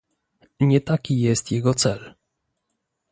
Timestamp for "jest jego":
1.21-1.73